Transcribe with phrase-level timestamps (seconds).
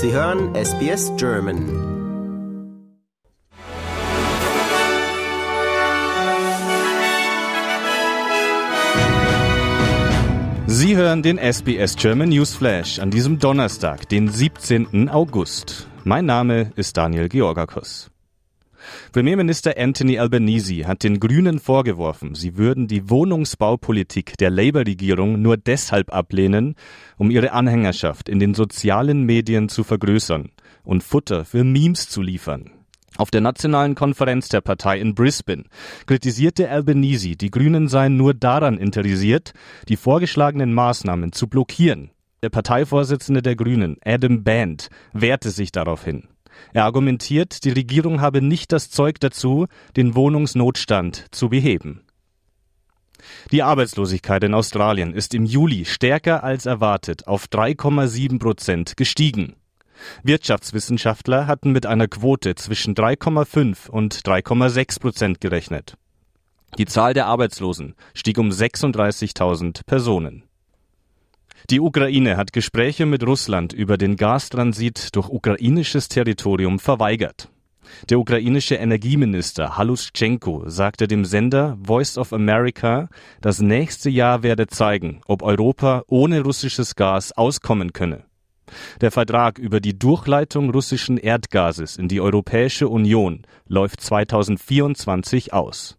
[0.00, 1.58] Sie hören SBS German.
[10.68, 15.08] Sie hören den SBS German News Flash an diesem Donnerstag, den 17.
[15.08, 15.88] August.
[16.04, 18.08] Mein Name ist Daniel Georgakos.
[19.12, 26.12] Premierminister Anthony Albanese hat den Grünen vorgeworfen, sie würden die Wohnungsbaupolitik der Labour-Regierung nur deshalb
[26.12, 26.74] ablehnen,
[27.16, 30.50] um ihre Anhängerschaft in den sozialen Medien zu vergrößern
[30.84, 32.70] und Futter für Memes zu liefern.
[33.16, 35.64] Auf der nationalen Konferenz der Partei in Brisbane
[36.06, 39.52] kritisierte Albanese, die Grünen seien nur daran interessiert,
[39.88, 42.10] die vorgeschlagenen Maßnahmen zu blockieren.
[42.44, 46.28] Der Parteivorsitzende der Grünen, Adam Band, wehrte sich daraufhin.
[46.72, 52.04] Er argumentiert, die Regierung habe nicht das Zeug dazu, den Wohnungsnotstand zu beheben.
[53.50, 59.54] Die Arbeitslosigkeit in Australien ist im Juli stärker als erwartet auf 3,7 Prozent gestiegen.
[60.22, 65.96] Wirtschaftswissenschaftler hatten mit einer Quote zwischen 3,5 und 3,6 Prozent gerechnet.
[66.76, 70.47] Die Zahl der Arbeitslosen stieg um 36.000 Personen.
[71.70, 77.50] Die Ukraine hat Gespräche mit Russland über den Gastransit durch ukrainisches Territorium verweigert.
[78.08, 83.10] Der ukrainische Energieminister Haluschenko sagte dem Sender Voice of America,
[83.42, 88.24] das nächste Jahr werde zeigen, ob Europa ohne russisches Gas auskommen könne.
[89.02, 95.98] Der Vertrag über die Durchleitung russischen Erdgases in die Europäische Union läuft 2024 aus.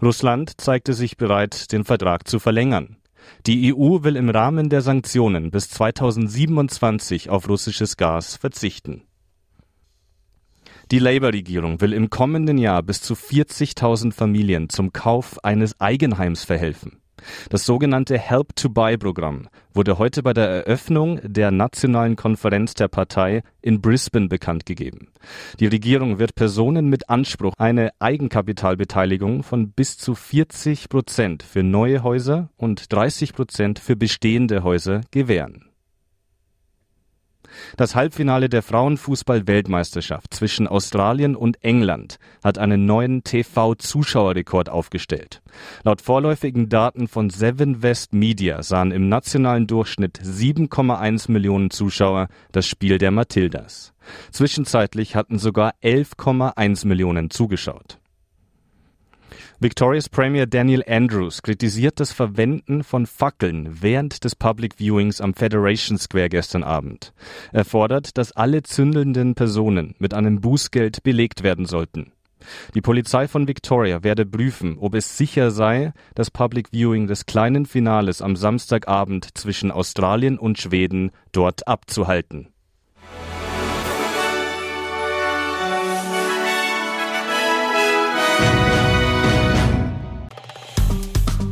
[0.00, 2.96] Russland zeigte sich bereit, den Vertrag zu verlängern.
[3.46, 9.02] Die EU will im Rahmen der Sanktionen bis 2027 auf russisches Gas verzichten.
[10.90, 16.98] Die Labour-Regierung will im kommenden Jahr bis zu 40.000 Familien zum Kauf eines Eigenheims verhelfen.
[17.50, 22.88] Das sogenannte Help to Buy Programm wurde heute bei der Eröffnung der nationalen Konferenz der
[22.88, 25.08] Partei in Brisbane bekannt gegeben.
[25.60, 32.02] Die Regierung wird Personen mit Anspruch eine Eigenkapitalbeteiligung von bis zu 40 Prozent für neue
[32.02, 35.67] Häuser und 30 Prozent für bestehende Häuser gewähren.
[37.76, 45.42] Das Halbfinale der Frauenfußball-Weltmeisterschaft zwischen Australien und England hat einen neuen TV-Zuschauerrekord aufgestellt.
[45.82, 52.66] Laut vorläufigen Daten von Seven West Media sahen im nationalen Durchschnitt 7,1 Millionen Zuschauer das
[52.66, 53.92] Spiel der Matildas.
[54.30, 57.98] Zwischenzeitlich hatten sogar 11,1 Millionen zugeschaut.
[59.60, 65.98] Victorias Premier Daniel Andrews kritisiert das Verwenden von Fackeln während des Public Viewings am Federation
[65.98, 67.12] Square gestern Abend.
[67.52, 72.12] Er fordert, dass alle zündelnden Personen mit einem Bußgeld belegt werden sollten.
[72.74, 77.66] Die Polizei von Victoria werde prüfen, ob es sicher sei, das Public Viewing des kleinen
[77.66, 82.48] Finales am Samstagabend zwischen Australien und Schweden dort abzuhalten.